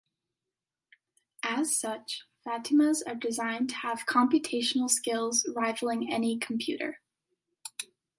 [1.43, 7.01] As such, Fatimas are designed to have computational skills rivaling any computer.